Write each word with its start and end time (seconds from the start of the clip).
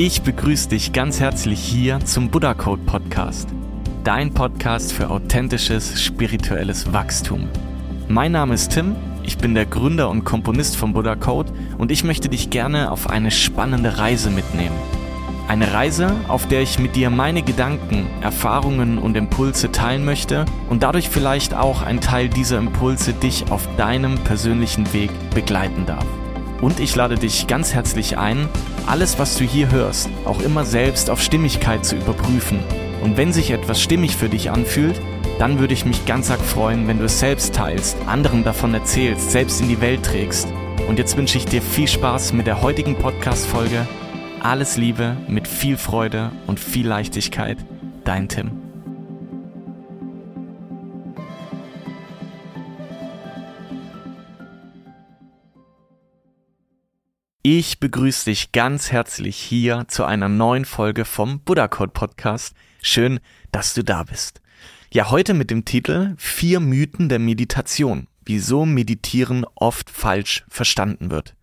Ich 0.00 0.22
begrüße 0.22 0.68
dich 0.68 0.92
ganz 0.92 1.18
herzlich 1.18 1.58
hier 1.58 1.98
zum 2.04 2.30
Buddha 2.30 2.54
Code 2.54 2.82
Podcast, 2.86 3.48
dein 4.04 4.32
Podcast 4.32 4.92
für 4.92 5.10
authentisches 5.10 6.00
spirituelles 6.00 6.92
Wachstum. 6.92 7.48
Mein 8.06 8.30
Name 8.30 8.54
ist 8.54 8.70
Tim, 8.70 8.94
ich 9.24 9.38
bin 9.38 9.56
der 9.56 9.66
Gründer 9.66 10.08
und 10.08 10.22
Komponist 10.22 10.76
von 10.76 10.92
Buddha 10.92 11.16
Code 11.16 11.52
und 11.78 11.90
ich 11.90 12.04
möchte 12.04 12.28
dich 12.28 12.48
gerne 12.48 12.92
auf 12.92 13.10
eine 13.10 13.32
spannende 13.32 13.98
Reise 13.98 14.30
mitnehmen. 14.30 14.76
Eine 15.48 15.72
Reise, 15.72 16.14
auf 16.28 16.46
der 16.46 16.62
ich 16.62 16.78
mit 16.78 16.94
dir 16.94 17.10
meine 17.10 17.42
Gedanken, 17.42 18.06
Erfahrungen 18.20 18.98
und 18.98 19.16
Impulse 19.16 19.72
teilen 19.72 20.04
möchte 20.04 20.44
und 20.70 20.84
dadurch 20.84 21.08
vielleicht 21.08 21.54
auch 21.54 21.82
ein 21.82 22.00
Teil 22.00 22.28
dieser 22.28 22.58
Impulse 22.58 23.14
dich 23.14 23.50
auf 23.50 23.68
deinem 23.76 24.14
persönlichen 24.18 24.92
Weg 24.92 25.10
begleiten 25.34 25.86
darf. 25.86 26.06
Und 26.60 26.78
ich 26.78 26.94
lade 26.94 27.16
dich 27.16 27.48
ganz 27.48 27.74
herzlich 27.74 28.16
ein, 28.16 28.48
alles, 28.88 29.18
was 29.18 29.36
du 29.36 29.44
hier 29.44 29.70
hörst, 29.70 30.08
auch 30.24 30.40
immer 30.40 30.64
selbst 30.64 31.10
auf 31.10 31.20
Stimmigkeit 31.20 31.84
zu 31.84 31.96
überprüfen. 31.96 32.60
Und 33.02 33.16
wenn 33.16 33.32
sich 33.32 33.50
etwas 33.50 33.80
stimmig 33.80 34.16
für 34.16 34.28
dich 34.28 34.50
anfühlt, 34.50 35.00
dann 35.38 35.58
würde 35.60 35.74
ich 35.74 35.84
mich 35.84 36.06
ganz 36.06 36.30
arg 36.30 36.40
freuen, 36.40 36.88
wenn 36.88 36.98
du 36.98 37.04
es 37.04 37.20
selbst 37.20 37.54
teilst, 37.54 37.96
anderen 38.06 38.44
davon 38.44 38.74
erzählst, 38.74 39.30
selbst 39.30 39.60
in 39.60 39.68
die 39.68 39.80
Welt 39.80 40.02
trägst. 40.04 40.48
Und 40.88 40.98
jetzt 40.98 41.16
wünsche 41.16 41.38
ich 41.38 41.44
dir 41.44 41.62
viel 41.62 41.86
Spaß 41.86 42.32
mit 42.32 42.46
der 42.46 42.62
heutigen 42.62 42.96
Podcast-Folge. 42.96 43.86
Alles 44.40 44.76
Liebe, 44.76 45.16
mit 45.28 45.46
viel 45.46 45.76
Freude 45.76 46.32
und 46.46 46.58
viel 46.58 46.88
Leichtigkeit. 46.88 47.58
Dein 48.04 48.28
Tim. 48.28 48.67
Ich 57.50 57.80
begrüße 57.80 58.26
dich 58.26 58.52
ganz 58.52 58.92
herzlich 58.92 59.34
hier 59.34 59.86
zu 59.88 60.04
einer 60.04 60.28
neuen 60.28 60.66
Folge 60.66 61.06
vom 61.06 61.40
Buddha 61.40 61.66
Code 61.66 61.92
Podcast. 61.92 62.54
Schön, 62.82 63.20
dass 63.52 63.72
du 63.72 63.82
da 63.82 64.02
bist. 64.02 64.42
Ja, 64.92 65.10
heute 65.10 65.32
mit 65.32 65.50
dem 65.50 65.64
Titel 65.64 66.12
Vier 66.18 66.60
Mythen 66.60 67.08
der 67.08 67.18
Meditation. 67.18 68.06
Wieso 68.22 68.66
Meditieren 68.66 69.46
oft 69.54 69.88
falsch 69.88 70.44
verstanden 70.50 71.10
wird. 71.10 71.36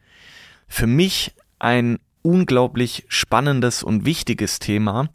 Für 0.68 0.86
mich 0.86 1.34
ein 1.58 1.98
unglaublich 2.22 3.06
spannendes 3.08 3.82
und 3.82 4.06
wichtiges 4.06 4.60
Thema, 4.60 5.10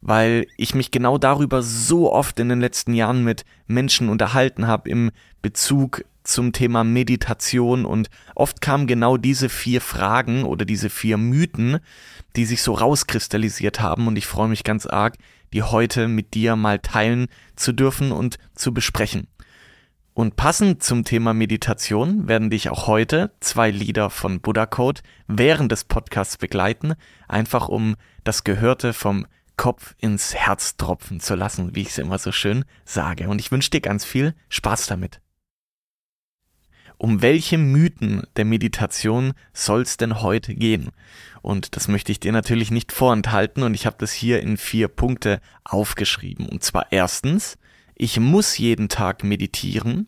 weil 0.00 0.46
ich 0.56 0.74
mich 0.74 0.90
genau 0.90 1.18
darüber 1.18 1.62
so 1.62 2.10
oft 2.10 2.40
in 2.40 2.48
den 2.48 2.62
letzten 2.62 2.94
Jahren 2.94 3.22
mit 3.22 3.44
Menschen 3.66 4.08
unterhalten 4.08 4.66
habe 4.66 4.88
im 4.88 5.10
Bezug 5.42 6.06
zum 6.24 6.52
Thema 6.52 6.84
Meditation 6.84 7.84
und 7.84 8.08
oft 8.34 8.60
kamen 8.60 8.86
genau 8.86 9.16
diese 9.16 9.48
vier 9.48 9.80
Fragen 9.80 10.44
oder 10.44 10.64
diese 10.64 10.90
vier 10.90 11.16
Mythen, 11.16 11.78
die 12.36 12.44
sich 12.44 12.62
so 12.62 12.74
rauskristallisiert 12.74 13.80
haben 13.80 14.06
und 14.06 14.16
ich 14.16 14.26
freue 14.26 14.48
mich 14.48 14.64
ganz 14.64 14.86
arg, 14.86 15.16
die 15.52 15.62
heute 15.62 16.08
mit 16.08 16.34
dir 16.34 16.56
mal 16.56 16.78
teilen 16.78 17.26
zu 17.56 17.72
dürfen 17.72 18.12
und 18.12 18.38
zu 18.54 18.72
besprechen. 18.72 19.26
Und 20.14 20.36
passend 20.36 20.82
zum 20.82 21.04
Thema 21.04 21.32
Meditation 21.32 22.28
werden 22.28 22.50
dich 22.50 22.68
auch 22.68 22.86
heute 22.86 23.32
zwei 23.40 23.70
Lieder 23.70 24.10
von 24.10 24.40
Buddha 24.40 24.66
Code 24.66 25.00
während 25.26 25.72
des 25.72 25.84
Podcasts 25.84 26.36
begleiten, 26.36 26.94
einfach 27.28 27.68
um 27.68 27.96
das 28.22 28.44
Gehörte 28.44 28.92
vom 28.92 29.26
Kopf 29.56 29.94
ins 29.98 30.34
Herz 30.34 30.76
tropfen 30.76 31.20
zu 31.20 31.34
lassen, 31.34 31.74
wie 31.74 31.82
ich 31.82 31.88
es 31.88 31.98
immer 31.98 32.18
so 32.18 32.30
schön 32.30 32.64
sage. 32.84 33.28
Und 33.28 33.40
ich 33.40 33.50
wünsche 33.52 33.70
dir 33.70 33.80
ganz 33.80 34.04
viel 34.04 34.34
Spaß 34.50 34.86
damit. 34.86 35.21
Um 37.02 37.20
welche 37.20 37.58
Mythen 37.58 38.22
der 38.36 38.44
Meditation 38.44 39.32
soll 39.52 39.82
es 39.82 39.96
denn 39.96 40.22
heute 40.22 40.54
gehen? 40.54 40.90
Und 41.42 41.74
das 41.74 41.88
möchte 41.88 42.12
ich 42.12 42.20
dir 42.20 42.30
natürlich 42.30 42.70
nicht 42.70 42.92
vorenthalten 42.92 43.64
und 43.64 43.74
ich 43.74 43.86
habe 43.86 43.96
das 43.98 44.12
hier 44.12 44.40
in 44.40 44.56
vier 44.56 44.86
Punkte 44.86 45.40
aufgeschrieben. 45.64 46.48
Und 46.48 46.62
zwar 46.62 46.92
erstens, 46.92 47.58
ich 47.96 48.20
muss 48.20 48.56
jeden 48.56 48.88
Tag 48.88 49.24
meditieren. 49.24 50.06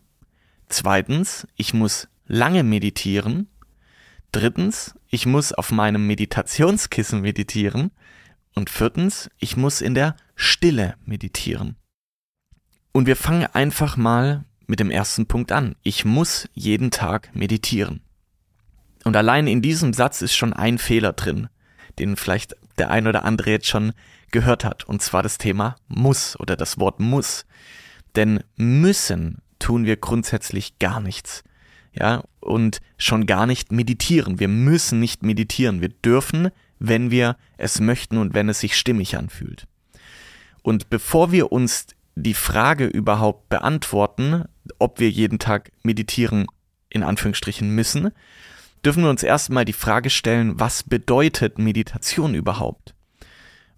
Zweitens, 0.69 1.45
ich 1.57 1.73
muss 1.73 2.07
lange 2.27 2.63
meditieren. 2.63 3.49
Drittens, 4.31 4.95
ich 5.09 5.25
muss 5.25 5.51
auf 5.51 5.71
meinem 5.71 6.07
Meditationskissen 6.07 7.19
meditieren. 7.19 7.91
Und 8.53 8.69
viertens, 8.69 9.29
ich 9.37 9.57
muss 9.57 9.81
in 9.81 9.95
der 9.95 10.15
Stille 10.37 10.95
meditieren. 11.03 11.75
Und 12.93 13.05
wir 13.05 13.17
fangen 13.17 13.47
einfach 13.47 13.97
mal 13.97 14.45
mit 14.67 14.79
dem 14.79 14.91
ersten 14.91 15.25
Punkt 15.25 15.51
an. 15.51 15.75
Ich 15.83 16.05
muss 16.05 16.49
jeden 16.53 16.91
Tag 16.91 17.29
meditieren. 17.35 18.01
Und 19.03 19.15
allein 19.15 19.47
in 19.47 19.61
diesem 19.61 19.93
Satz 19.93 20.21
ist 20.21 20.35
schon 20.35 20.53
ein 20.53 20.77
Fehler 20.77 21.13
drin, 21.13 21.47
den 21.99 22.15
vielleicht 22.15 22.55
der 22.77 22.89
ein 22.89 23.07
oder 23.07 23.23
andere 23.23 23.51
jetzt 23.51 23.67
schon 23.67 23.93
gehört 24.31 24.65
hat, 24.65 24.83
und 24.83 25.01
zwar 25.01 25.23
das 25.23 25.37
Thema 25.37 25.75
muss 25.87 26.37
oder 26.39 26.55
das 26.55 26.79
Wort 26.79 26.99
muss. 26.99 27.45
Denn 28.15 28.43
müssen 28.55 29.41
tun 29.59 29.85
wir 29.85 29.97
grundsätzlich 29.97 30.79
gar 30.79 30.99
nichts. 30.99 31.43
Ja, 31.93 32.23
und 32.41 32.81
schon 32.97 33.25
gar 33.25 33.45
nicht 33.45 33.71
meditieren. 33.71 34.39
Wir 34.39 34.49
müssen 34.49 34.99
nicht 34.99 35.23
meditieren. 35.23 35.79
Wir 35.79 35.89
dürfen, 35.89 36.49
wenn 36.77 37.09
wir 37.09 37.37
es 37.57 37.79
möchten 37.79 38.17
und 38.17 38.33
wenn 38.33 38.49
es 38.49 38.59
sich 38.59 38.75
stimmig 38.75 39.15
anfühlt. 39.17 39.65
Und 40.61 40.89
bevor 40.89 41.31
wir 41.31 41.53
uns 41.53 41.87
die 42.15 42.33
Frage 42.33 42.85
überhaupt 42.85 43.47
beantworten, 43.47 44.45
ob 44.79 44.99
wir 44.99 45.09
jeden 45.09 45.39
Tag 45.39 45.71
meditieren 45.83 46.47
in 46.89 47.03
Anführungsstrichen 47.03 47.69
müssen, 47.69 48.11
dürfen 48.83 49.03
wir 49.03 49.09
uns 49.09 49.23
erstmal 49.23 49.65
die 49.65 49.73
Frage 49.73 50.09
stellen, 50.09 50.59
was 50.59 50.83
bedeutet 50.83 51.57
Meditation 51.59 52.35
überhaupt? 52.35 52.95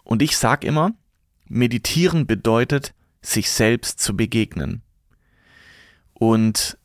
Und 0.03 0.21
ich 0.21 0.37
sag 0.37 0.63
immer, 0.63 0.91
meditieren 1.47 2.27
bedeutet, 2.27 2.93
sich 3.21 3.49
selbst 3.49 3.99
zu 3.99 4.15
begegnen. 4.15 4.81
Und 6.13 6.77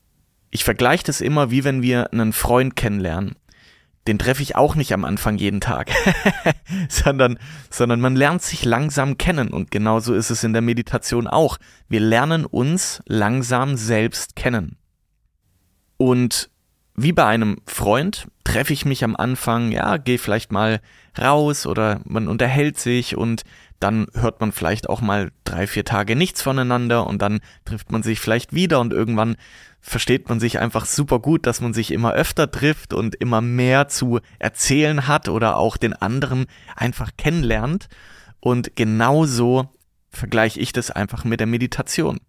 ich 0.51 0.63
vergleiche 0.63 1.05
das 1.05 1.21
immer, 1.21 1.51
wie 1.51 1.63
wenn 1.63 1.81
wir 1.81 2.11
einen 2.11 2.33
Freund 2.33 2.75
kennenlernen 2.75 3.35
den 4.07 4.19
treffe 4.19 4.41
ich 4.41 4.55
auch 4.55 4.75
nicht 4.75 4.93
am 4.93 5.05
Anfang 5.05 5.37
jeden 5.37 5.61
Tag, 5.61 5.91
sondern, 6.89 7.39
sondern 7.69 8.01
man 8.01 8.15
lernt 8.15 8.41
sich 8.41 8.65
langsam 8.65 9.17
kennen 9.17 9.49
und 9.49 9.71
genauso 9.71 10.13
ist 10.13 10.29
es 10.29 10.43
in 10.43 10.53
der 10.53 10.61
Meditation 10.61 11.27
auch. 11.27 11.57
Wir 11.87 12.01
lernen 12.01 12.45
uns 12.45 13.01
langsam 13.07 13.77
selbst 13.77 14.35
kennen. 14.35 14.77
Und 15.97 16.49
wie 16.95 17.13
bei 17.13 17.25
einem 17.25 17.57
Freund 17.65 18.27
treffe 18.43 18.73
ich 18.73 18.85
mich 18.85 19.03
am 19.03 19.15
Anfang, 19.15 19.71
ja, 19.71 19.97
gehe 19.97 20.19
vielleicht 20.19 20.51
mal 20.51 20.81
raus 21.19 21.65
oder 21.65 22.01
man 22.03 22.27
unterhält 22.27 22.77
sich 22.77 23.15
und 23.17 23.43
dann 23.79 24.07
hört 24.13 24.39
man 24.39 24.51
vielleicht 24.51 24.89
auch 24.89 25.01
mal 25.01 25.31
drei, 25.43 25.67
vier 25.67 25.85
Tage 25.85 26.15
nichts 26.15 26.41
voneinander 26.41 27.07
und 27.07 27.21
dann 27.21 27.39
trifft 27.65 27.91
man 27.91 28.03
sich 28.03 28.19
vielleicht 28.19 28.53
wieder 28.53 28.79
und 28.79 28.93
irgendwann 28.93 29.35
versteht 29.85 30.29
man 30.29 30.39
sich 30.39 30.59
einfach 30.59 30.85
super 30.85 31.19
gut, 31.19 31.45
dass 31.45 31.59
man 31.59 31.73
sich 31.73 31.91
immer 31.91 32.13
öfter 32.13 32.49
trifft 32.49 32.93
und 32.93 33.15
immer 33.15 33.41
mehr 33.41 33.89
zu 33.89 34.21
erzählen 34.39 35.07
hat 35.07 35.27
oder 35.27 35.57
auch 35.57 35.75
den 35.75 35.93
anderen 35.93 36.45
einfach 36.75 37.11
kennenlernt. 37.17 37.89
Und 38.39 38.77
genauso 38.77 39.69
vergleiche 40.09 40.61
ich 40.61 40.71
das 40.71 40.89
einfach 40.89 41.25
mit 41.25 41.41
der 41.41 41.47
Meditation. 41.47 42.21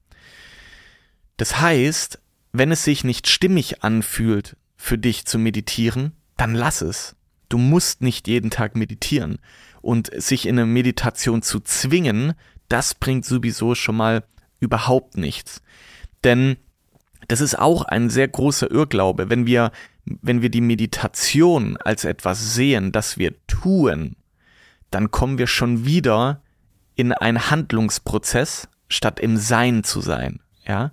Das 1.36 1.60
heißt, 1.60 2.18
wenn 2.52 2.72
es 2.72 2.82
sich 2.82 3.04
nicht 3.04 3.28
stimmig 3.28 3.84
anfühlt, 3.84 4.56
für 4.76 4.98
dich 4.98 5.24
zu 5.24 5.38
meditieren, 5.38 6.12
dann 6.36 6.54
lass 6.54 6.82
es. 6.82 7.14
Du 7.48 7.56
musst 7.56 8.02
nicht 8.02 8.26
jeden 8.26 8.50
Tag 8.50 8.74
meditieren. 8.74 9.38
Und 9.80 10.10
sich 10.20 10.46
in 10.46 10.58
eine 10.58 10.66
Meditation 10.66 11.40
zu 11.42 11.60
zwingen, 11.60 12.34
das 12.68 12.94
bringt 12.94 13.24
sowieso 13.24 13.76
schon 13.76 13.96
mal 13.96 14.24
überhaupt 14.58 15.16
nichts. 15.16 15.62
Denn 16.24 16.56
das 17.34 17.40
ist 17.40 17.58
auch 17.58 17.82
ein 17.82 18.10
sehr 18.10 18.28
großer 18.28 18.70
Irrglaube, 18.70 19.28
wenn 19.28 19.44
wir, 19.44 19.72
wenn 20.04 20.40
wir 20.40 20.50
die 20.50 20.60
Meditation 20.60 21.76
als 21.78 22.04
etwas 22.04 22.54
sehen, 22.54 22.92
das 22.92 23.18
wir 23.18 23.34
tun, 23.48 24.14
dann 24.92 25.10
kommen 25.10 25.36
wir 25.36 25.48
schon 25.48 25.84
wieder 25.84 26.42
in 26.94 27.10
einen 27.10 27.50
Handlungsprozess, 27.50 28.68
statt 28.86 29.18
im 29.18 29.36
Sein 29.36 29.82
zu 29.82 30.00
sein, 30.00 30.38
ja. 30.64 30.92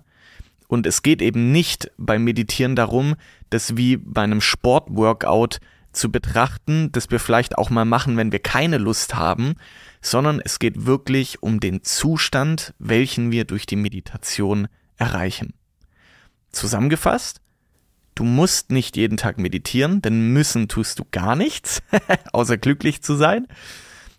Und 0.66 0.84
es 0.84 1.02
geht 1.02 1.22
eben 1.22 1.52
nicht 1.52 1.92
beim 1.96 2.24
Meditieren 2.24 2.74
darum, 2.74 3.14
das 3.50 3.76
wie 3.76 3.96
bei 3.98 4.22
einem 4.22 4.40
Sportworkout 4.40 5.60
zu 5.92 6.10
betrachten, 6.10 6.90
das 6.90 7.08
wir 7.08 7.20
vielleicht 7.20 7.56
auch 7.56 7.70
mal 7.70 7.84
machen, 7.84 8.16
wenn 8.16 8.32
wir 8.32 8.40
keine 8.40 8.78
Lust 8.78 9.14
haben, 9.14 9.54
sondern 10.00 10.40
es 10.44 10.58
geht 10.58 10.86
wirklich 10.86 11.40
um 11.40 11.60
den 11.60 11.84
Zustand, 11.84 12.74
welchen 12.80 13.30
wir 13.30 13.44
durch 13.44 13.64
die 13.64 13.76
Meditation 13.76 14.66
erreichen. 14.96 15.54
Zusammengefasst, 16.52 17.40
du 18.14 18.24
musst 18.24 18.70
nicht 18.70 18.96
jeden 18.96 19.16
Tag 19.16 19.38
meditieren, 19.38 20.02
denn 20.02 20.32
müssen 20.32 20.68
tust 20.68 20.98
du 20.98 21.04
gar 21.10 21.34
nichts, 21.34 21.82
außer 22.32 22.58
glücklich 22.58 23.02
zu 23.02 23.14
sein. 23.14 23.48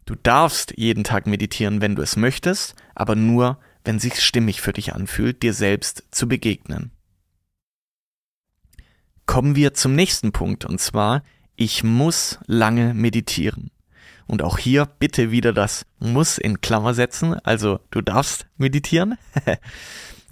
Du 0.06 0.15
darfst 0.15 0.74
jeden 0.77 1.03
Tag 1.03 1.27
meditieren, 1.27 1.80
wenn 1.80 1.95
du 1.95 2.01
es 2.01 2.18
möchtest, 2.18 2.75
aber 2.94 3.15
nur, 3.15 3.59
wenn 3.85 4.00
sich 4.00 4.21
stimmig 4.21 4.62
für 4.62 4.74
dich 4.74 4.94
anfühlt, 4.94 5.44
dir 5.44 5.53
selbst 5.53 6.03
zu 6.12 6.27
begegnen. 6.27 6.91
Kommen 9.25 9.56
wir 9.56 9.74
zum 9.74 9.95
nächsten 9.95 10.31
Punkt, 10.33 10.65
und 10.65 10.81
zwar, 10.81 11.24
ich 11.56 11.83
muss 11.83 12.39
lange 12.45 12.94
meditieren. 12.94 13.71
Und 14.25 14.41
auch 14.41 14.57
hier 14.57 14.86
bitte 14.86 15.31
wieder 15.31 15.53
das 15.53 15.86
muss 16.00 16.38
in 16.38 16.62
Klammer 16.62 16.94
setzen, 16.94 17.36
also 17.44 17.79
du 17.91 18.01
darfst 18.01 18.47
meditieren. 18.57 19.18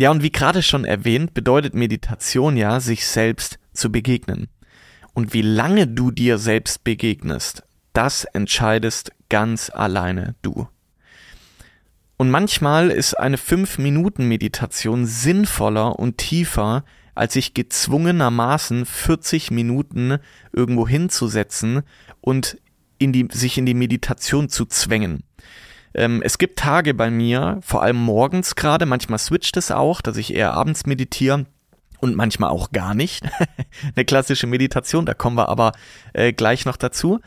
ja, 0.02 0.10
und 0.10 0.24
wie 0.24 0.32
gerade 0.32 0.64
schon 0.64 0.84
erwähnt, 0.84 1.36
bedeutet 1.36 1.76
Meditation 1.76 2.58
ja, 2.58 2.80
sich 2.80 3.06
selbst 3.06 3.60
zu 3.72 3.92
begegnen. 3.92 4.48
Und 5.14 5.36
wie 5.36 5.44
lange 5.44 5.86
du 5.86 6.10
dir 6.10 6.40
selbst 6.40 6.84
begegnest, 6.84 7.62
das 7.94 8.24
entscheidest 8.24 9.12
ganz 9.30 9.70
alleine 9.70 10.34
du. 10.42 10.68
Und 12.18 12.32
manchmal 12.32 12.90
ist 12.90 13.14
eine 13.14 13.38
5-Minuten-Meditation 13.38 15.06
sinnvoller 15.06 16.00
und 16.00 16.18
tiefer, 16.18 16.84
als 17.14 17.34
sich 17.34 17.54
gezwungenermaßen 17.54 18.88
40 18.88 19.52
Minuten 19.52 20.18
irgendwo 20.52 20.88
hinzusetzen 20.88 21.84
und 22.22 22.58
in 22.98 23.14
die, 23.14 23.28
sich 23.32 23.60
in 23.60 23.68
die 23.68 23.76
Meditation 23.76 24.50
zu 24.50 24.66
zwängen. 24.66 25.22
Ähm, 25.94 26.22
es 26.24 26.38
gibt 26.38 26.60
Tage 26.60 26.94
bei 26.94 27.10
mir, 27.10 27.60
vor 27.62 27.84
allem 27.84 27.98
morgens 27.98 28.56
gerade, 28.56 28.86
manchmal 28.86 29.20
switcht 29.20 29.58
es 29.58 29.72
auch, 29.72 30.02
dass 30.02 30.18
ich 30.18 30.34
eher 30.34 30.54
abends 30.54 30.86
meditiere 30.86 31.46
und 32.00 32.16
manchmal 32.16 32.50
auch 32.50 32.72
gar 32.72 32.94
nicht. 32.94 33.24
Eine 33.96 34.06
klassische 34.06 34.48
Meditation, 34.48 35.06
da 35.06 35.14
kommen 35.14 35.38
wir 35.38 35.50
aber 35.50 35.74
äh, 36.14 36.34
gleich 36.34 36.66
noch 36.66 36.78
dazu. 36.78 37.20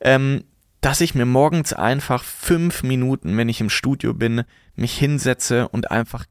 Ähm, 0.00 0.44
dass 0.80 1.00
ich 1.00 1.14
mir 1.14 1.26
morgens 1.26 1.72
einfach 1.72 2.24
fünf 2.24 2.82
Minuten, 2.82 3.36
wenn 3.36 3.48
ich 3.48 3.60
im 3.60 3.70
Studio 3.70 4.14
bin, 4.14 4.42
mich 4.74 4.98
hinsetze 4.98 5.68
und 5.68 5.92
einfach 5.92 6.26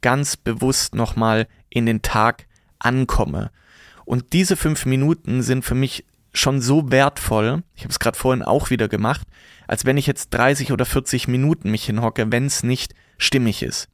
ganz 0.00 0.36
bewusst 0.36 0.94
nochmal 0.94 1.48
in 1.70 1.86
den 1.86 2.02
Tag 2.02 2.46
ankomme. 2.78 3.50
Und 4.04 4.32
diese 4.32 4.54
fünf 4.54 4.86
Minuten 4.86 5.42
sind 5.42 5.64
für 5.64 5.74
mich 5.74 6.04
schon 6.38 6.60
so 6.60 6.90
wertvoll, 6.90 7.62
ich 7.74 7.82
habe 7.82 7.90
es 7.90 7.98
gerade 7.98 8.18
vorhin 8.18 8.42
auch 8.42 8.70
wieder 8.70 8.88
gemacht, 8.88 9.26
als 9.66 9.84
wenn 9.84 9.96
ich 9.96 10.06
jetzt 10.06 10.30
30 10.30 10.72
oder 10.72 10.84
40 10.84 11.28
Minuten 11.28 11.70
mich 11.70 11.84
hinhocke, 11.84 12.30
wenn 12.30 12.46
es 12.46 12.62
nicht 12.62 12.94
stimmig 13.18 13.62
ist. 13.62 13.88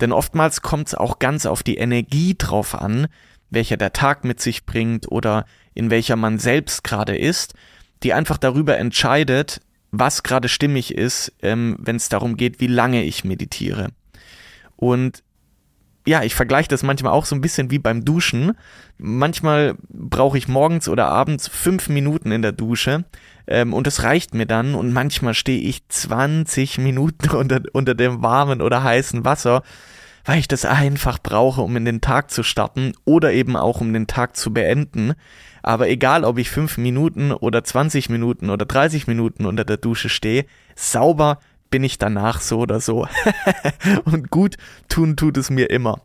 Denn 0.00 0.12
oftmals 0.12 0.62
kommt 0.62 0.88
es 0.88 0.94
auch 0.94 1.18
ganz 1.18 1.46
auf 1.46 1.62
die 1.62 1.76
Energie 1.76 2.34
drauf 2.36 2.74
an, 2.74 3.06
welcher 3.50 3.76
der 3.76 3.92
Tag 3.92 4.24
mit 4.24 4.40
sich 4.40 4.66
bringt 4.66 5.10
oder 5.10 5.46
in 5.74 5.90
welcher 5.90 6.16
man 6.16 6.38
selbst 6.38 6.84
gerade 6.84 7.16
ist, 7.16 7.54
die 8.02 8.12
einfach 8.12 8.38
darüber 8.38 8.76
entscheidet, 8.76 9.60
was 9.90 10.22
gerade 10.22 10.48
stimmig 10.48 10.94
ist, 10.94 11.32
ähm, 11.42 11.76
wenn 11.78 11.96
es 11.96 12.08
darum 12.08 12.36
geht, 12.36 12.60
wie 12.60 12.66
lange 12.66 13.04
ich 13.04 13.24
meditiere. 13.24 13.88
Und 14.74 15.22
ja, 16.06 16.22
ich 16.22 16.34
vergleiche 16.34 16.68
das 16.68 16.84
manchmal 16.84 17.12
auch 17.12 17.24
so 17.24 17.34
ein 17.34 17.40
bisschen 17.40 17.70
wie 17.70 17.80
beim 17.80 18.04
Duschen. 18.04 18.52
Manchmal 18.96 19.74
brauche 19.88 20.38
ich 20.38 20.46
morgens 20.46 20.88
oder 20.88 21.08
abends 21.08 21.48
fünf 21.48 21.88
Minuten 21.88 22.30
in 22.30 22.42
der 22.42 22.52
Dusche 22.52 23.04
ähm, 23.48 23.74
und 23.74 23.86
das 23.86 24.04
reicht 24.04 24.32
mir 24.32 24.46
dann. 24.46 24.76
Und 24.76 24.92
manchmal 24.92 25.34
stehe 25.34 25.60
ich 25.60 25.86
20 25.88 26.78
Minuten 26.78 27.30
unter, 27.36 27.60
unter 27.72 27.94
dem 27.94 28.22
warmen 28.22 28.62
oder 28.62 28.84
heißen 28.84 29.24
Wasser, 29.24 29.62
weil 30.24 30.38
ich 30.38 30.48
das 30.48 30.64
einfach 30.64 31.18
brauche, 31.20 31.60
um 31.60 31.76
in 31.76 31.84
den 31.84 32.00
Tag 32.00 32.30
zu 32.30 32.44
starten 32.44 32.92
oder 33.04 33.32
eben 33.32 33.56
auch 33.56 33.80
um 33.80 33.92
den 33.92 34.06
Tag 34.06 34.36
zu 34.36 34.54
beenden. 34.54 35.14
Aber 35.62 35.88
egal, 35.88 36.24
ob 36.24 36.38
ich 36.38 36.50
fünf 36.50 36.78
Minuten 36.78 37.32
oder 37.32 37.64
20 37.64 38.10
Minuten 38.10 38.50
oder 38.50 38.64
30 38.64 39.08
Minuten 39.08 39.44
unter 39.44 39.64
der 39.64 39.76
Dusche 39.76 40.08
stehe, 40.08 40.46
sauber 40.76 41.40
bin 41.70 41.84
ich 41.84 41.98
danach 41.98 42.40
so 42.40 42.60
oder 42.60 42.80
so. 42.80 43.06
und 44.04 44.30
gut 44.30 44.56
tun 44.88 45.16
tut 45.16 45.36
es 45.36 45.50
mir 45.50 45.70
immer. 45.70 46.02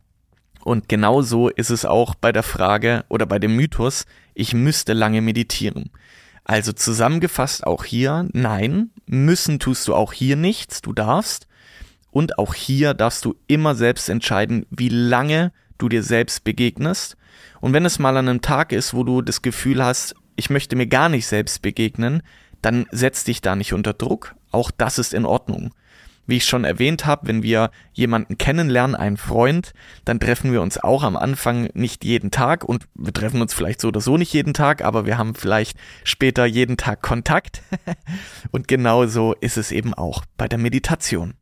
Und 0.63 0.89
genau 0.89 1.21
so 1.21 1.49
ist 1.49 1.69
es 1.69 1.85
auch 1.85 2.15
bei 2.15 2.31
der 2.31 2.43
Frage 2.43 3.03
oder 3.09 3.25
bei 3.25 3.39
dem 3.39 3.55
Mythos, 3.55 4.05
ich 4.33 4.53
müsste 4.53 4.93
lange 4.93 5.21
meditieren. 5.21 5.89
Also 6.43 6.71
zusammengefasst 6.71 7.65
auch 7.65 7.83
hier, 7.83 8.27
nein, 8.33 8.91
müssen 9.05 9.59
tust 9.59 9.87
du 9.87 9.95
auch 9.95 10.13
hier 10.13 10.35
nichts, 10.35 10.81
du 10.81 10.93
darfst. 10.93 11.47
Und 12.11 12.37
auch 12.37 12.53
hier 12.53 12.93
darfst 12.93 13.25
du 13.25 13.35
immer 13.47 13.73
selbst 13.73 14.09
entscheiden, 14.09 14.65
wie 14.69 14.89
lange 14.89 15.51
du 15.77 15.87
dir 15.87 16.03
selbst 16.03 16.43
begegnest. 16.43 17.15
Und 17.61 17.73
wenn 17.73 17.85
es 17.85 17.99
mal 17.99 18.17
an 18.17 18.27
einem 18.27 18.41
Tag 18.41 18.71
ist, 18.71 18.93
wo 18.93 19.03
du 19.03 19.21
das 19.21 19.41
Gefühl 19.41 19.83
hast, 19.83 20.15
ich 20.35 20.49
möchte 20.49 20.75
mir 20.75 20.87
gar 20.87 21.09
nicht 21.09 21.27
selbst 21.27 21.61
begegnen, 21.61 22.21
dann 22.61 22.85
setz 22.91 23.23
dich 23.23 23.41
da 23.41 23.55
nicht 23.55 23.73
unter 23.73 23.93
Druck. 23.93 24.35
Auch 24.51 24.71
das 24.71 24.99
ist 24.99 25.13
in 25.13 25.25
Ordnung. 25.25 25.73
Wie 26.27 26.37
ich 26.37 26.45
schon 26.45 26.65
erwähnt 26.65 27.05
habe, 27.05 27.27
wenn 27.27 27.43
wir 27.43 27.71
jemanden 27.93 28.37
kennenlernen, 28.37 28.95
einen 28.95 29.17
Freund, 29.17 29.73
dann 30.05 30.19
treffen 30.19 30.53
wir 30.53 30.61
uns 30.61 30.77
auch 30.77 31.03
am 31.03 31.17
Anfang 31.17 31.69
nicht 31.73 32.05
jeden 32.05 32.31
Tag 32.31 32.63
und 32.63 32.87
wir 32.93 33.11
treffen 33.11 33.41
uns 33.41 33.53
vielleicht 33.53 33.81
so 33.81 33.87
oder 33.87 34.01
so 34.01 34.17
nicht 34.17 34.31
jeden 34.33 34.53
Tag, 34.53 34.83
aber 34.83 35.05
wir 35.05 35.17
haben 35.17 35.33
vielleicht 35.33 35.77
später 36.03 36.45
jeden 36.45 36.77
Tag 36.77 37.01
Kontakt. 37.01 37.63
und 38.51 38.67
genauso 38.67 39.33
ist 39.33 39.57
es 39.57 39.71
eben 39.71 39.93
auch 39.93 40.23
bei 40.37 40.47
der 40.47 40.59
Meditation. 40.59 41.33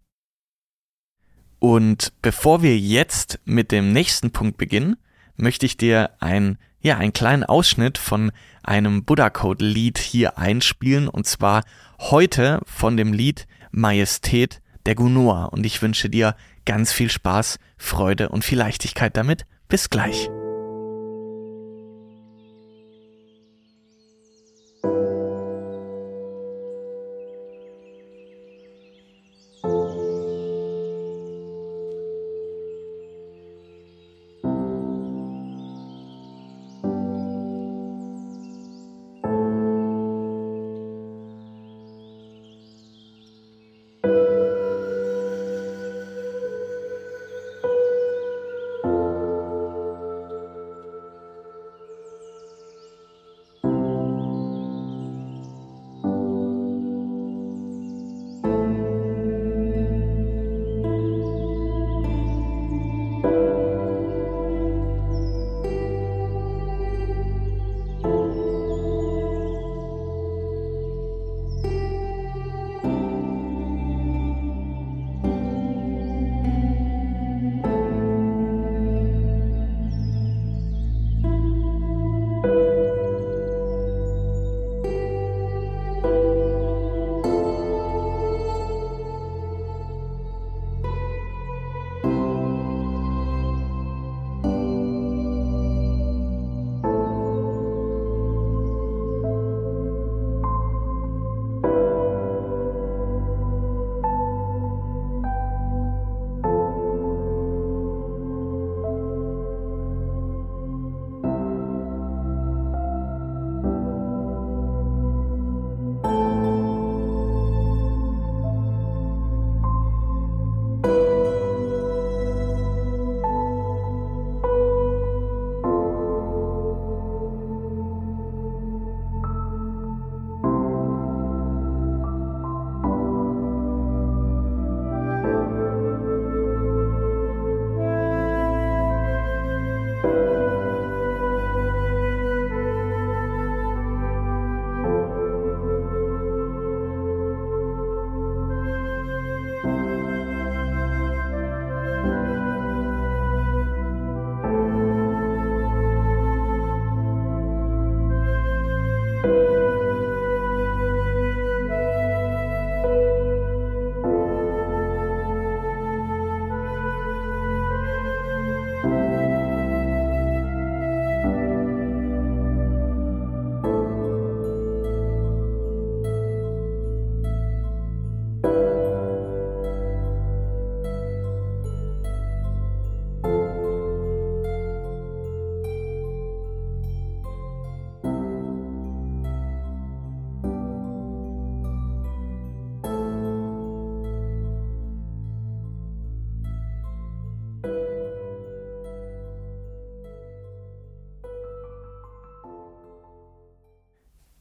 Und 1.60 2.14
bevor 2.22 2.64
wir 2.64 2.78
jetzt 2.78 3.40
mit 3.44 3.72
dem 3.74 3.92
nächsten 3.92 4.32
Punkt 4.32 4.58
beginnen, 4.58 4.96
möchte 5.40 5.66
ich 5.66 5.78
dir 5.78 6.12
ein, 6.20 6.58
ja, 6.82 6.98
einen 6.98 7.14
kleinen 7.14 7.44
Ausschnitt 7.44 7.98
von 7.98 8.32
einem 8.64 9.04
Buddha 9.04 9.30
Code 9.30 9.66
Lied 9.66 9.98
hier 9.98 10.38
einspielen 10.38 11.08
und 11.08 11.26
zwar 11.26 11.64
heute 12.00 12.62
von 12.66 12.98
dem 12.98 13.14
Lied 13.14 13.48
Majestät 13.72 14.62
der 14.86 14.96
Gunua 14.96 15.46
und 15.46 15.66
ich 15.66 15.82
wünsche 15.82 16.10
dir 16.10 16.36
ganz 16.66 16.92
viel 16.92 17.10
Spaß, 17.10 17.60
Freude 17.78 18.30
und 18.30 18.44
viel 18.44 18.58
Leichtigkeit 18.58 19.16
damit. 19.18 19.46
Bis 19.68 19.90
gleich. 19.90 20.30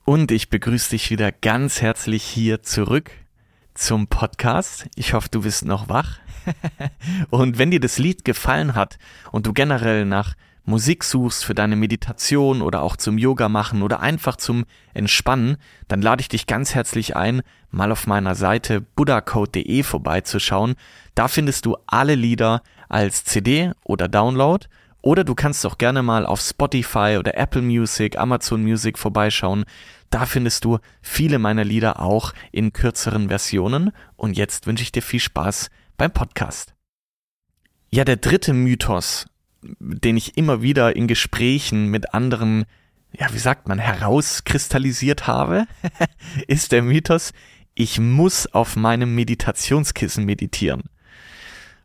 Und 0.08 0.32
ich 0.32 0.48
begrüße 0.48 0.88
dich 0.88 1.10
wieder 1.10 1.30
ganz 1.32 1.82
herzlich 1.82 2.22
hier 2.22 2.62
zurück 2.62 3.10
zum 3.74 4.06
Podcast. 4.06 4.88
Ich 4.96 5.12
hoffe, 5.12 5.28
du 5.30 5.42
bist 5.42 5.66
noch 5.66 5.90
wach. 5.90 6.18
und 7.28 7.58
wenn 7.58 7.70
dir 7.70 7.78
das 7.78 7.98
Lied 7.98 8.24
gefallen 8.24 8.74
hat 8.74 8.96
und 9.32 9.46
du 9.46 9.52
generell 9.52 10.06
nach 10.06 10.32
Musik 10.64 11.04
suchst 11.04 11.44
für 11.44 11.54
deine 11.54 11.76
Meditation 11.76 12.62
oder 12.62 12.80
auch 12.80 12.96
zum 12.96 13.18
Yoga 13.18 13.50
machen 13.50 13.82
oder 13.82 14.00
einfach 14.00 14.36
zum 14.36 14.64
Entspannen, 14.94 15.58
dann 15.88 16.00
lade 16.00 16.22
ich 16.22 16.30
dich 16.30 16.46
ganz 16.46 16.74
herzlich 16.74 17.14
ein, 17.14 17.42
mal 17.70 17.92
auf 17.92 18.06
meiner 18.06 18.34
Seite 18.34 18.80
buddhacode.de 18.80 19.82
vorbeizuschauen. 19.82 20.76
Da 21.14 21.28
findest 21.28 21.66
du 21.66 21.76
alle 21.86 22.14
Lieder 22.14 22.62
als 22.88 23.24
CD 23.24 23.72
oder 23.84 24.08
Download 24.08 24.66
oder 25.00 25.24
du 25.24 25.34
kannst 25.34 25.64
auch 25.64 25.78
gerne 25.78 26.02
mal 26.02 26.26
auf 26.26 26.40
Spotify 26.40 27.16
oder 27.18 27.36
Apple 27.36 27.62
Music, 27.62 28.18
Amazon 28.18 28.62
Music 28.62 28.98
vorbeischauen. 28.98 29.64
Da 30.10 30.26
findest 30.26 30.64
du 30.64 30.78
viele 31.02 31.38
meiner 31.38 31.64
Lieder 31.64 32.00
auch 32.00 32.32
in 32.50 32.72
kürzeren 32.72 33.28
Versionen. 33.28 33.92
Und 34.16 34.36
jetzt 34.36 34.66
wünsche 34.66 34.82
ich 34.82 34.92
dir 34.92 35.02
viel 35.02 35.20
Spaß 35.20 35.70
beim 35.96 36.12
Podcast. 36.12 36.74
Ja, 37.90 38.04
der 38.04 38.16
dritte 38.16 38.52
Mythos, 38.52 39.26
den 39.62 40.16
ich 40.16 40.36
immer 40.36 40.62
wieder 40.62 40.96
in 40.96 41.08
Gesprächen 41.08 41.88
mit 41.88 42.14
anderen, 42.14 42.64
ja, 43.12 43.32
wie 43.32 43.38
sagt 43.38 43.68
man, 43.68 43.78
herauskristallisiert 43.78 45.26
habe, 45.26 45.66
ist 46.46 46.72
der 46.72 46.82
Mythos, 46.82 47.32
ich 47.74 48.00
muss 48.00 48.46
auf 48.46 48.76
meinem 48.76 49.14
Meditationskissen 49.14 50.24
meditieren. 50.24 50.82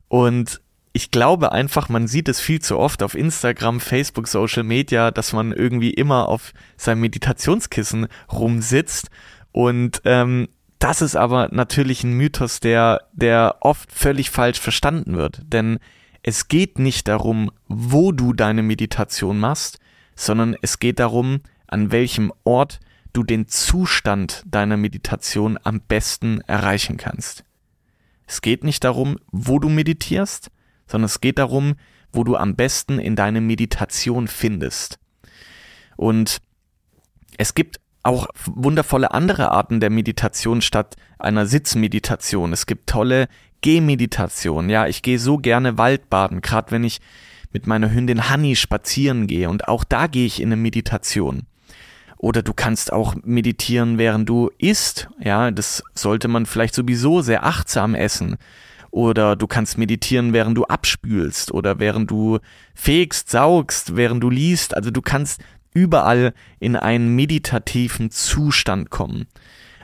Und 0.08 0.62
ich 0.94 1.10
glaube 1.10 1.52
einfach, 1.52 1.90
man 1.90 2.08
sieht 2.08 2.30
es 2.30 2.40
viel 2.40 2.62
zu 2.62 2.78
oft 2.78 3.02
auf 3.02 3.16
Instagram, 3.16 3.80
Facebook, 3.80 4.28
Social 4.28 4.64
Media, 4.64 5.10
dass 5.10 5.34
man 5.34 5.52
irgendwie 5.52 5.90
immer 5.90 6.30
auf 6.30 6.54
seinem 6.78 7.02
Meditationskissen 7.02 8.08
rumsitzt. 8.32 9.10
Und 9.52 10.04
ähm, 10.06 10.48
das 10.78 11.02
ist 11.02 11.16
aber 11.16 11.50
natürlich 11.52 12.04
ein 12.04 12.14
Mythos, 12.14 12.60
der, 12.60 13.02
der 13.12 13.58
oft 13.62 13.92
völlig 13.92 14.30
falsch 14.30 14.60
verstanden 14.60 15.18
wird. 15.18 15.42
Denn 15.46 15.80
es 16.22 16.48
geht 16.48 16.78
nicht 16.78 17.08
darum, 17.08 17.52
wo 17.68 18.12
du 18.12 18.32
deine 18.32 18.62
Meditation 18.62 19.40
machst, 19.40 19.80
sondern 20.16 20.56
es 20.62 20.78
geht 20.78 21.00
darum, 21.00 21.42
an 21.66 21.92
welchem 21.92 22.32
Ort 22.44 22.80
du 23.14 23.24
den 23.24 23.48
Zustand 23.48 24.44
deiner 24.46 24.78
Meditation 24.78 25.58
am 25.64 25.82
besten 25.82 26.42
erreichen 26.42 26.98
kannst. 26.98 27.44
Es 28.28 28.42
geht 28.42 28.64
nicht 28.64 28.84
darum, 28.84 29.18
wo 29.32 29.60
du 29.60 29.70
meditierst, 29.70 30.50
sondern 30.94 31.08
es 31.08 31.22
geht 31.22 31.40
darum, 31.40 31.74
wo 32.12 32.24
du 32.24 32.36
am 32.36 32.56
besten 32.56 33.00
in 33.00 33.16
deine 33.16 33.42
Meditation 33.42 34.28
findest. 34.28 35.00
Und 35.98 36.38
es 37.36 37.56
gibt 37.56 37.80
auch 38.04 38.28
wundervolle 38.46 39.12
andere 39.12 39.50
Arten 39.50 39.80
der 39.80 39.90
Meditation 39.90 40.62
statt 40.62 40.96
einer 41.18 41.48
Sitzmeditation. 41.48 42.54
Es 42.54 42.68
gibt 42.68 42.88
tolle 42.88 43.28
Gehmeditation. 43.62 44.70
Ja, 44.70 44.86
ich 44.86 45.02
gehe 45.02 45.18
so 45.18 45.40
gerne 45.40 45.80
Waldbaden, 45.80 46.42
gerade 46.42 46.70
wenn 46.70 46.84
ich 46.84 47.02
mit 47.52 47.66
meiner 47.66 47.92
Hündin 47.92 48.30
Honey 48.30 48.56
spazieren 48.56 49.26
gehe 49.26 49.50
und 49.50 49.68
auch 49.68 49.84
da 49.84 50.06
gehe 50.06 50.28
ich 50.28 50.44
in 50.44 50.50
eine 50.50 50.58
Meditation. 50.58 51.48
Oder 52.18 52.44
du 52.44 52.54
kannst 52.54 52.94
auch 52.94 53.16
meditieren, 53.24 53.98
während 53.98 54.30
du 54.30 54.52
isst. 54.60 55.10
Ja, 55.20 55.50
das 55.50 55.82
sollte 55.96 56.28
man 56.28 56.46
vielleicht 56.46 56.76
sowieso 56.76 57.22
sehr 57.22 57.46
achtsam 57.46 57.96
essen 57.96 58.38
oder 58.94 59.36
du 59.36 59.48
kannst 59.48 59.80
meditieren, 59.80 60.34
während 60.34 60.56
du 60.56 60.66
abspülst 60.66 61.52
oder 61.52 61.80
während 61.80 62.12
du 62.12 62.38
fegst, 62.76 63.28
saugst, 63.32 63.96
während 63.96 64.22
du 64.22 64.30
liest. 64.30 64.78
Also 64.78 64.92
du 64.92 65.02
kannst 65.02 65.42
überall 65.74 66.36
in 66.60 66.76
einen 66.76 67.16
meditativen 67.16 68.12
Zustand 68.12 68.92
kommen. 68.92 69.26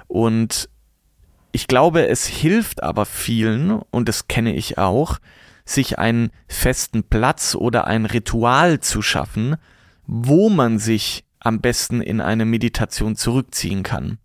Und 0.07 0.69
ich 1.51 1.65
glaube, 1.65 2.07
es 2.07 2.27
hilft 2.27 2.83
aber 2.83 3.07
vielen, 3.07 3.71
und 3.89 4.07
das 4.07 4.27
kenne 4.27 4.55
ich 4.55 4.77
auch, 4.77 5.17
sich 5.65 5.97
einen 5.97 6.29
festen 6.47 7.01
Platz 7.01 7.55
oder 7.55 7.87
ein 7.87 8.05
Ritual 8.05 8.79
zu 8.79 9.01
schaffen, 9.01 9.55
wo 10.05 10.49
man 10.49 10.77
sich 10.77 11.25
am 11.39 11.61
besten 11.61 12.03
in 12.03 12.21
eine 12.21 12.45
Meditation 12.45 13.15
zurückziehen 13.15 13.81
kann. 13.81 14.19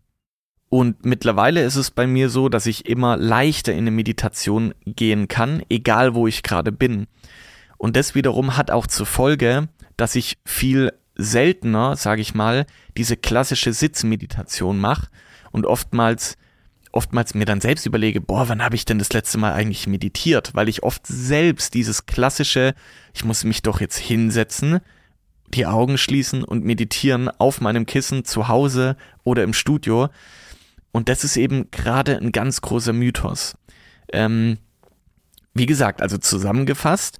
Und 0.68 1.04
mittlerweile 1.04 1.62
ist 1.62 1.76
es 1.76 1.90
bei 1.90 2.06
mir 2.06 2.30
so, 2.30 2.48
dass 2.48 2.66
ich 2.66 2.86
immer 2.86 3.16
leichter 3.16 3.72
in 3.72 3.80
eine 3.80 3.90
Meditation 3.90 4.74
gehen 4.84 5.28
kann, 5.28 5.62
egal 5.68 6.14
wo 6.14 6.26
ich 6.26 6.42
gerade 6.42 6.72
bin. 6.72 7.06
Und 7.78 7.96
das 7.96 8.14
wiederum 8.14 8.56
hat 8.56 8.70
auch 8.70 8.86
zur 8.86 9.06
Folge, 9.06 9.68
dass 9.96 10.14
ich 10.16 10.38
viel 10.44 10.92
seltener, 11.16 11.96
sage 11.96 12.22
ich 12.22 12.34
mal, 12.34 12.66
diese 12.96 13.16
klassische 13.16 13.72
Sitzmeditation 13.72 14.80
mache 14.80 15.08
und 15.52 15.66
oftmals 15.66 16.36
oftmals 16.94 17.34
mir 17.34 17.44
dann 17.44 17.60
selbst 17.60 17.86
überlege, 17.86 18.20
boah, 18.20 18.48
wann 18.48 18.62
habe 18.62 18.76
ich 18.76 18.84
denn 18.84 19.00
das 19.00 19.12
letzte 19.12 19.36
Mal 19.36 19.52
eigentlich 19.52 19.88
meditiert, 19.88 20.54
weil 20.54 20.68
ich 20.68 20.84
oft 20.84 21.04
selbst 21.06 21.74
dieses 21.74 22.06
klassische, 22.06 22.74
ich 23.12 23.24
muss 23.24 23.42
mich 23.42 23.62
doch 23.62 23.80
jetzt 23.80 23.98
hinsetzen, 23.98 24.78
die 25.48 25.66
Augen 25.66 25.98
schließen 25.98 26.44
und 26.44 26.64
meditieren 26.64 27.28
auf 27.28 27.60
meinem 27.60 27.84
Kissen 27.84 28.24
zu 28.24 28.46
Hause 28.46 28.96
oder 29.24 29.42
im 29.42 29.54
Studio, 29.54 30.08
und 30.94 31.08
das 31.08 31.24
ist 31.24 31.36
eben 31.36 31.72
gerade 31.72 32.16
ein 32.18 32.30
ganz 32.30 32.60
großer 32.60 32.92
Mythos. 32.92 33.56
Ähm, 34.12 34.58
wie 35.52 35.66
gesagt, 35.66 36.00
also 36.00 36.18
zusammengefasst, 36.18 37.18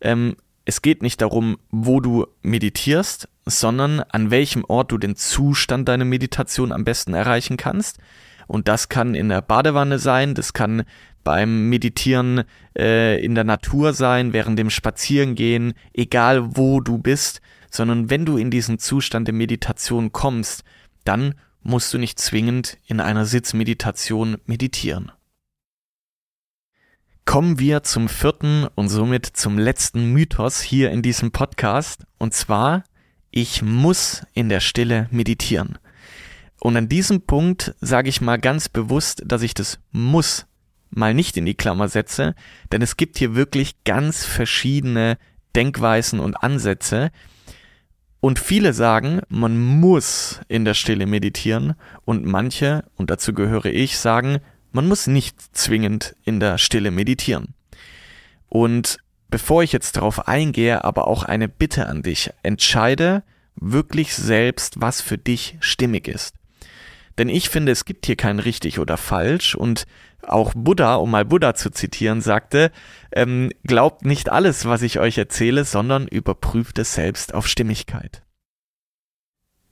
ähm, 0.00 0.36
es 0.64 0.80
geht 0.80 1.02
nicht 1.02 1.20
darum, 1.20 1.58
wo 1.72 1.98
du 1.98 2.28
meditierst, 2.42 3.28
sondern 3.44 3.98
an 3.98 4.30
welchem 4.30 4.64
Ort 4.64 4.92
du 4.92 4.98
den 4.98 5.16
Zustand 5.16 5.88
deiner 5.88 6.04
Meditation 6.04 6.70
am 6.70 6.84
besten 6.84 7.14
erreichen 7.14 7.56
kannst. 7.56 7.98
Und 8.46 8.68
das 8.68 8.88
kann 8.88 9.16
in 9.16 9.28
der 9.28 9.42
Badewanne 9.42 9.98
sein, 9.98 10.36
das 10.36 10.52
kann 10.52 10.84
beim 11.24 11.68
Meditieren 11.68 12.44
äh, 12.78 13.20
in 13.24 13.34
der 13.34 13.42
Natur 13.42 13.92
sein, 13.92 14.34
während 14.34 14.56
dem 14.56 14.70
Spazierengehen, 14.70 15.74
egal 15.92 16.56
wo 16.56 16.80
du 16.80 16.98
bist, 16.98 17.40
sondern 17.72 18.08
wenn 18.08 18.24
du 18.24 18.36
in 18.36 18.52
diesen 18.52 18.78
Zustand 18.78 19.26
der 19.26 19.34
Meditation 19.34 20.12
kommst, 20.12 20.62
dann 21.02 21.34
musst 21.66 21.92
du 21.92 21.98
nicht 21.98 22.18
zwingend 22.20 22.78
in 22.86 23.00
einer 23.00 23.26
Sitzmeditation 23.26 24.38
meditieren. 24.46 25.10
Kommen 27.24 27.58
wir 27.58 27.82
zum 27.82 28.08
vierten 28.08 28.68
und 28.76 28.88
somit 28.88 29.26
zum 29.26 29.58
letzten 29.58 30.12
Mythos 30.12 30.60
hier 30.60 30.92
in 30.92 31.02
diesem 31.02 31.32
Podcast, 31.32 32.06
und 32.18 32.34
zwar, 32.34 32.84
ich 33.32 33.62
muss 33.62 34.22
in 34.32 34.48
der 34.48 34.60
Stille 34.60 35.08
meditieren. 35.10 35.78
Und 36.60 36.76
an 36.76 36.88
diesem 36.88 37.22
Punkt 37.22 37.74
sage 37.80 38.08
ich 38.08 38.20
mal 38.20 38.38
ganz 38.38 38.68
bewusst, 38.68 39.22
dass 39.26 39.42
ich 39.42 39.52
das 39.52 39.80
muss 39.90 40.46
mal 40.90 41.14
nicht 41.14 41.36
in 41.36 41.46
die 41.46 41.56
Klammer 41.56 41.88
setze, 41.88 42.36
denn 42.70 42.80
es 42.80 42.96
gibt 42.96 43.18
hier 43.18 43.34
wirklich 43.34 43.82
ganz 43.82 44.24
verschiedene 44.24 45.18
Denkweisen 45.56 46.20
und 46.20 46.36
Ansätze, 46.36 47.10
und 48.26 48.40
viele 48.40 48.72
sagen, 48.72 49.20
man 49.28 49.56
muss 49.56 50.40
in 50.48 50.64
der 50.64 50.74
Stille 50.74 51.06
meditieren 51.06 51.74
und 52.04 52.24
manche, 52.24 52.82
und 52.96 53.08
dazu 53.08 53.32
gehöre 53.32 53.66
ich, 53.66 53.98
sagen, 53.98 54.38
man 54.72 54.88
muss 54.88 55.06
nicht 55.06 55.40
zwingend 55.56 56.16
in 56.24 56.40
der 56.40 56.58
Stille 56.58 56.90
meditieren. 56.90 57.54
Und 58.48 58.98
bevor 59.28 59.62
ich 59.62 59.70
jetzt 59.70 59.96
darauf 59.96 60.26
eingehe, 60.26 60.82
aber 60.82 61.06
auch 61.06 61.22
eine 61.22 61.46
Bitte 61.46 61.86
an 61.86 62.02
dich, 62.02 62.32
entscheide 62.42 63.22
wirklich 63.54 64.12
selbst, 64.12 64.80
was 64.80 65.00
für 65.00 65.18
dich 65.18 65.56
stimmig 65.60 66.08
ist. 66.08 66.34
Denn 67.18 67.28
ich 67.28 67.48
finde, 67.48 67.72
es 67.72 67.84
gibt 67.84 68.06
hier 68.06 68.16
kein 68.16 68.38
richtig 68.38 68.78
oder 68.78 68.96
falsch 68.96 69.54
und 69.54 69.86
auch 70.22 70.52
Buddha, 70.54 70.96
um 70.96 71.10
mal 71.10 71.24
Buddha 71.24 71.54
zu 71.54 71.70
zitieren, 71.70 72.20
sagte, 72.20 72.70
ähm, 73.12 73.50
glaubt 73.64 74.04
nicht 74.04 74.28
alles, 74.28 74.66
was 74.66 74.82
ich 74.82 74.98
euch 74.98 75.16
erzähle, 75.18 75.64
sondern 75.64 76.08
überprüft 76.08 76.78
es 76.78 76.94
selbst 76.94 77.32
auf 77.32 77.46
Stimmigkeit. 77.46 78.22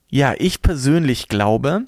Ja, 0.09 0.35
ich 0.39 0.63
persönlich 0.63 1.29
glaube, 1.29 1.87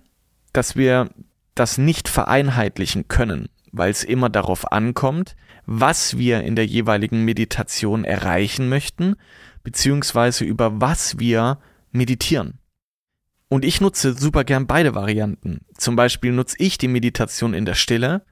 dass 0.53 0.75
wir 0.75 1.11
das 1.55 1.79
nicht 1.79 2.09
vereinheitlichen 2.09 3.09
können, 3.09 3.49
weil 3.73 3.91
es 3.91 4.05
immer 4.05 4.29
darauf 4.29 4.73
ankommt, 4.73 5.37
was 5.65 6.19
wir 6.19 6.43
in 6.43 6.57
der 6.57 6.67
jeweiligen 6.67 7.25
Meditation 7.25 8.05
erreichen 8.05 8.69
möchten, 8.69 9.17
beziehungsweise 9.63 10.45
über 10.45 10.81
was 10.81 11.19
wir 11.19 11.59
meditieren. 11.93 12.59
Und 13.49 13.65
ich 13.65 13.81
nutze 13.81 14.15
super 14.15 14.45
gern 14.45 14.67
beide 14.67 14.95
Varianten. 14.95 15.61
Zum 15.77 15.95
Beispiel 15.95 16.33
nutze 16.33 16.57
ich 16.59 16.79
die 16.79 16.89
Meditation 16.89 17.55
in 17.55 17.65
der 17.65 17.75
Stille, 17.75 18.23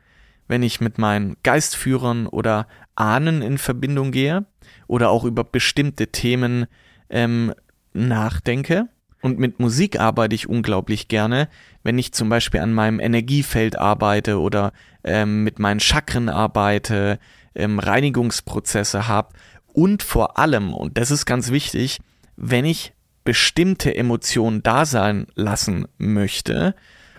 wenn 0.49 0.63
ich 0.63 0.81
mit 0.81 0.99
meinen 0.99 1.37
Geistführern 1.43 2.27
oder 2.27 2.67
Ahnen 2.97 3.41
in 3.41 3.59
Verbindung 3.59 4.11
gehe 4.11 4.47
oder 4.87 5.11
auch 5.11 5.25
über 5.25 5.45
bestimmte 5.45 6.09
Themen 6.09 6.67
ähm, 7.11 7.55
nachdenke. 7.93 8.89
Und 9.23 9.39
mit 9.39 9.59
Musik 9.59 9.99
arbeite 9.99 10.35
ich 10.35 10.49
unglaublich 10.49 11.09
gerne, 11.09 11.49
wenn 11.83 11.99
ich 11.99 12.13
zum 12.13 12.29
Beispiel 12.29 12.61
an 12.61 12.75
meinem 12.75 13.01
Energiefeld 13.01 13.79
arbeite 13.79 14.39
oder 14.39 14.73
ähm, 15.03 15.45
mit 15.45 15.59
meinen 15.59 15.81
Chakren 15.81 16.29
arbeite, 16.29 17.19
ähm, 17.55 17.79
Reinigungsprozesse 17.79 19.09
habe 19.09 19.31
und 19.75 20.03
vor 20.03 20.39
allem, 20.39 20.73
und 20.73 20.99
das 20.99 21.11
ist 21.11 21.27
ganz 21.27 21.51
wichtig, 21.51 21.99
wenn 22.37 22.65
ich 22.65 22.94
bestimmte 23.25 23.95
Emotionen 23.95 24.63
da 24.63 24.85
sein 24.85 25.27
lassen 25.35 25.87
möchte 25.99 26.75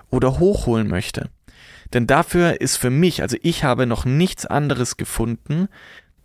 oder 0.10 0.40
hochholen 0.40 0.88
möchte. 0.88 1.30
Denn 1.94 2.08
dafür 2.08 2.62
ist 2.62 2.78
für 2.78 2.90
mich, 2.90 3.22
also 3.22 3.38
ich 3.42 3.64
habe 3.64 3.86
noch 3.86 4.06
nichts 4.06 4.46
anderes 4.46 4.98
gefunden, 4.98 5.68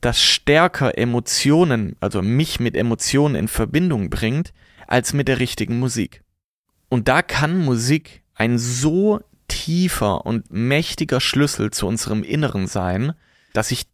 das 0.00 0.22
stärker 0.22 0.96
Emotionen, 0.96 1.96
also 2.00 2.22
mich 2.22 2.60
mit 2.60 2.76
Emotionen 2.76 3.34
in 3.34 3.48
Verbindung 3.48 4.10
bringt, 4.10 4.52
als 4.86 5.12
mit 5.12 5.28
der 5.28 5.38
richtigen 5.38 5.78
Musik. 5.78 6.22
Und 6.88 7.08
da 7.08 7.22
kann 7.22 7.58
Musik 7.58 8.22
ein 8.34 8.58
so 8.58 9.20
tiefer 9.48 10.24
und 10.26 10.50
mächtiger 10.50 11.20
Schlüssel 11.20 11.70
zu 11.70 11.86
unserem 11.86 12.22
Inneren 12.22 12.66
sein, 12.66 13.12
dass 13.52 13.70
ich 13.70 13.86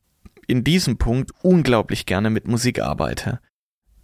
in 0.47 0.63
diesem 0.63 0.97
Punkt 0.97 1.33
unglaublich 1.43 2.07
gerne 2.07 2.31
mit 2.31 2.47
Musik 2.47 2.81
arbeite. 2.81 3.41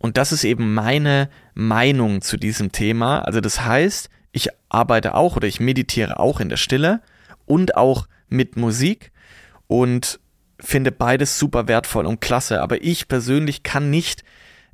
Und 0.03 0.17
das 0.17 0.33
ist 0.33 0.43
eben 0.43 0.75
meine 0.75 1.29
Meinung 1.55 2.23
zu 2.23 2.37
diesem 2.37 2.73
Thema. 2.73 3.21
Also 3.21 3.41
das 3.41 3.65
heißt, 3.65 4.11
ich 4.33 4.49
arbeite 4.69 5.15
auch 5.15 5.37
oder 5.37 5.47
ich 5.47 5.61
meditiere 5.61 6.19
auch 6.19 6.41
in 6.41 6.49
der 6.49 6.57
Stille 6.57 7.01
und 7.47 7.77
auch 7.77 8.09
mit 8.29 8.57
Musik 8.57 9.13
und 9.69 10.19
finde 10.59 10.91
beides 10.91 11.39
super 11.39 11.69
wertvoll 11.69 12.07
und 12.07 12.21
klasse. 12.21 12.63
Aber 12.63 12.83
ich 12.83 13.07
persönlich 13.07 13.63
kann 13.63 13.91
nicht 13.91 14.25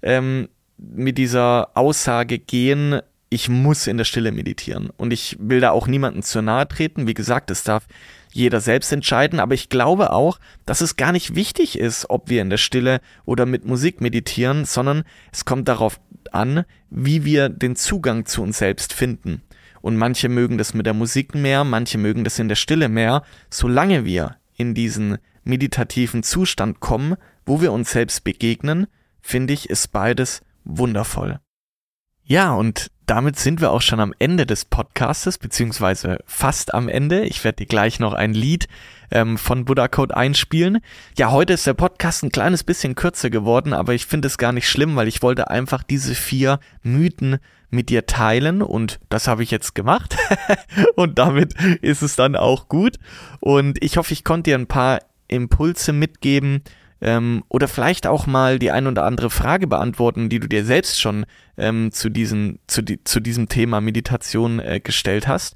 ähm, 0.00 0.48
mit 0.78 1.18
dieser 1.18 1.76
Aussage 1.76 2.38
gehen, 2.38 3.00
ich 3.28 3.50
muss 3.50 3.86
in 3.86 3.98
der 3.98 4.04
Stille 4.04 4.32
meditieren. 4.32 4.88
Und 4.96 5.12
ich 5.12 5.36
will 5.38 5.60
da 5.60 5.72
auch 5.72 5.88
niemandem 5.88 6.22
zu 6.22 6.40
nahe 6.40 6.66
treten. 6.66 7.06
Wie 7.06 7.12
gesagt, 7.12 7.50
es 7.50 7.64
darf 7.64 7.86
jeder 8.32 8.60
selbst 8.60 8.92
entscheiden, 8.92 9.40
aber 9.40 9.54
ich 9.54 9.68
glaube 9.68 10.12
auch, 10.12 10.38
dass 10.66 10.80
es 10.80 10.96
gar 10.96 11.12
nicht 11.12 11.34
wichtig 11.34 11.78
ist, 11.78 12.10
ob 12.10 12.28
wir 12.28 12.42
in 12.42 12.50
der 12.50 12.56
Stille 12.56 13.00
oder 13.24 13.46
mit 13.46 13.64
Musik 13.64 14.00
meditieren, 14.00 14.64
sondern 14.64 15.04
es 15.32 15.44
kommt 15.44 15.68
darauf 15.68 16.00
an, 16.32 16.64
wie 16.90 17.24
wir 17.24 17.48
den 17.48 17.76
Zugang 17.76 18.26
zu 18.26 18.42
uns 18.42 18.58
selbst 18.58 18.92
finden. 18.92 19.42
Und 19.80 19.96
manche 19.96 20.28
mögen 20.28 20.58
das 20.58 20.74
mit 20.74 20.86
der 20.86 20.94
Musik 20.94 21.34
mehr, 21.34 21.64
manche 21.64 21.98
mögen 21.98 22.24
das 22.24 22.38
in 22.38 22.48
der 22.48 22.56
Stille 22.56 22.88
mehr, 22.88 23.22
solange 23.50 24.04
wir 24.04 24.36
in 24.56 24.74
diesen 24.74 25.18
meditativen 25.44 26.22
Zustand 26.22 26.80
kommen, 26.80 27.14
wo 27.46 27.60
wir 27.60 27.72
uns 27.72 27.92
selbst 27.92 28.24
begegnen, 28.24 28.86
finde 29.22 29.54
ich, 29.54 29.70
ist 29.70 29.92
beides 29.92 30.42
wundervoll. 30.64 31.40
Ja, 32.30 32.52
und 32.52 32.90
damit 33.06 33.38
sind 33.38 33.62
wir 33.62 33.70
auch 33.70 33.80
schon 33.80 34.00
am 34.00 34.12
Ende 34.18 34.44
des 34.44 34.66
Podcastes, 34.66 35.38
beziehungsweise 35.38 36.18
fast 36.26 36.74
am 36.74 36.90
Ende. 36.90 37.24
Ich 37.24 37.42
werde 37.42 37.56
dir 37.56 37.66
gleich 37.66 38.00
noch 38.00 38.12
ein 38.12 38.34
Lied 38.34 38.68
ähm, 39.10 39.38
von 39.38 39.64
Buddha 39.64 39.88
Code 39.88 40.14
einspielen. 40.14 40.80
Ja, 41.16 41.30
heute 41.30 41.54
ist 41.54 41.66
der 41.66 41.72
Podcast 41.72 42.22
ein 42.22 42.30
kleines 42.30 42.64
bisschen 42.64 42.94
kürzer 42.94 43.30
geworden, 43.30 43.72
aber 43.72 43.94
ich 43.94 44.04
finde 44.04 44.28
es 44.28 44.36
gar 44.36 44.52
nicht 44.52 44.68
schlimm, 44.68 44.94
weil 44.94 45.08
ich 45.08 45.22
wollte 45.22 45.48
einfach 45.48 45.82
diese 45.82 46.14
vier 46.14 46.60
Mythen 46.82 47.38
mit 47.70 47.88
dir 47.88 48.04
teilen 48.04 48.60
und 48.60 49.00
das 49.08 49.26
habe 49.26 49.42
ich 49.42 49.50
jetzt 49.50 49.74
gemacht 49.74 50.18
und 50.96 51.18
damit 51.18 51.54
ist 51.80 52.02
es 52.02 52.14
dann 52.14 52.36
auch 52.36 52.68
gut 52.68 52.98
und 53.40 53.82
ich 53.82 53.96
hoffe, 53.96 54.12
ich 54.12 54.22
konnte 54.22 54.50
dir 54.50 54.58
ein 54.58 54.66
paar 54.66 54.98
Impulse 55.28 55.94
mitgeben, 55.94 56.62
ähm, 57.00 57.44
oder 57.48 57.68
vielleicht 57.68 58.06
auch 58.06 58.26
mal 58.26 58.58
die 58.58 58.70
ein 58.70 58.86
oder 58.86 59.04
andere 59.04 59.30
Frage 59.30 59.66
beantworten, 59.66 60.28
die 60.28 60.40
du 60.40 60.48
dir 60.48 60.64
selbst 60.64 61.00
schon 61.00 61.26
ähm, 61.56 61.92
zu, 61.92 62.08
diesen, 62.08 62.58
zu, 62.66 62.82
die, 62.82 63.02
zu 63.04 63.20
diesem 63.20 63.48
Thema 63.48 63.80
Meditation 63.80 64.58
äh, 64.60 64.80
gestellt 64.80 65.28
hast. 65.28 65.54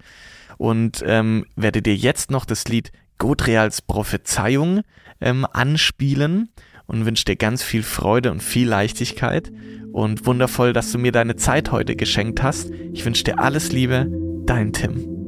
Und 0.59 1.02
ähm, 1.07 1.46
werde 1.57 1.83
dir 1.83 1.96
jetzt 1.96 2.31
noch 2.31 2.44
das 2.44 2.68
Lied 2.68 2.92
Godreals 3.18 3.83
Prophezeiung 3.83 4.83
ähm, 5.20 5.46
anspielen 5.52 6.50
und 6.87 7.07
wünsche 7.07 7.24
dir 7.24 7.37
ganz 7.37 7.62
viel 7.62 7.83
Freude 7.83 8.31
und 8.31 8.42
viel 8.42 8.68
Leichtigkeit 8.68 9.50
und 9.92 10.26
wundervoll, 10.26 10.72
dass 10.72 10.92
du 10.92 10.98
mir 10.98 11.12
deine 11.12 11.37
Zeit 11.37 11.72
heute 11.72 11.96
geschenkt 11.96 12.42
hast. 12.42 12.70
Ich 12.92 13.05
wünsche 13.05 13.24
dir 13.24 13.38
alles 13.38 13.72
Liebe, 13.72 14.07
dein 14.46 14.72
Tim. 14.72 15.21